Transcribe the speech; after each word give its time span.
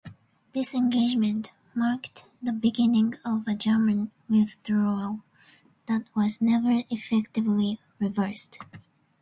This 0.53 0.73
engagement 0.73 1.51
marked 1.75 2.23
the 2.41 2.51
beginning 2.51 3.13
of 3.23 3.47
a 3.47 3.53
German 3.53 4.09
withdrawal 4.27 5.19
that 5.85 6.05
was 6.15 6.41
never 6.41 6.81
effectively 6.89 7.79
reversed. 7.99 8.57